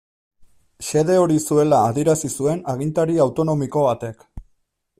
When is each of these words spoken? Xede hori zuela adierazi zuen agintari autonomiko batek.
Xede 0.87 1.17
hori 1.23 1.35
zuela 1.43 1.81
adierazi 1.89 2.31
zuen 2.37 2.63
agintari 2.73 3.21
autonomiko 3.27 3.85
batek. 3.89 4.27